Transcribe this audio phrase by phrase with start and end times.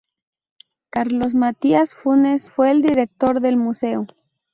[0.89, 4.07] Carlos Matías Funes fue el director del museo.